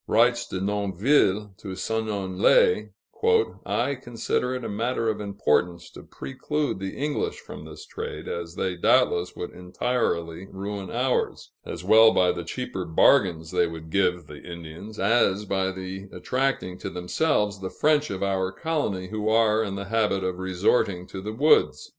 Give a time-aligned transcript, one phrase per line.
[0.07, 2.89] Writes De Nonville to Seignelay,
[3.67, 8.55] "I consider it a matter of importance to preclude the English from this trade, as
[8.55, 14.25] they doubtless would entirely ruin ours as well by the cheaper bargains they would give
[14.25, 15.65] the Indians, as by
[16.11, 21.05] attracting to themselves the French of our colony who are in the habit of resorting
[21.05, 21.89] to the woods."